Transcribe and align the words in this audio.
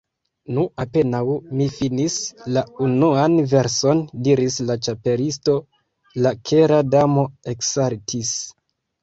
"Nu, 0.57 0.61
apenaŭ 0.83 1.19
mi 1.59 1.67
finis 1.73 2.15
la 2.55 2.63
unuan 2.85 3.35
verson," 3.51 4.01
diris 4.29 4.57
la 4.71 4.79
Ĉapelisto, 4.89 5.59
"la 6.25 6.33
Kera 6.53 6.81
Damo 6.97 7.29
eksaltis.» 7.55 8.35